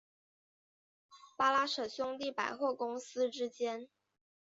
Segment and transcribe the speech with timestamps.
[1.37, 3.87] 巴拉什兄弟百货公司之间。